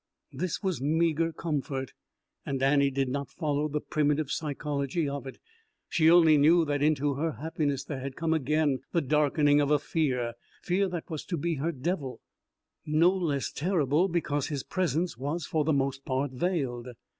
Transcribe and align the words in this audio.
This 0.33 0.63
was 0.63 0.81
meagre 0.81 1.31
comfort, 1.31 1.93
and 2.43 2.63
Annie 2.63 2.89
did 2.89 3.07
not 3.07 3.29
follow 3.29 3.67
the 3.67 3.79
primitive 3.79 4.31
psychology 4.31 5.07
of 5.07 5.27
it. 5.27 5.37
She 5.89 6.09
only 6.09 6.39
knew 6.39 6.65
that 6.65 6.81
into 6.81 7.13
her 7.13 7.33
happiness 7.33 7.83
there 7.83 7.99
had 7.99 8.15
come 8.15 8.33
again 8.33 8.79
the 8.93 9.01
darkening 9.01 9.61
of 9.61 9.69
a 9.69 9.77
fear, 9.77 10.33
fear 10.63 10.87
that 10.89 11.11
was 11.11 11.23
to 11.25 11.37
be 11.37 11.53
her 11.57 11.71
devil, 11.71 12.19
no 12.83 13.11
less 13.15 13.51
terrible 13.51 14.07
because 14.07 14.47
his 14.47 14.63
presence 14.63 15.19
was 15.19 15.45
for 15.45 15.63
the 15.63 15.71
most 15.71 16.03
part 16.03 16.31
veiled. 16.31 16.87